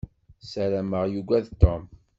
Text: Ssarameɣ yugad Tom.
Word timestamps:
Ssarameɣ 0.41 1.03
yugad 1.13 1.45
Tom. 1.61 1.83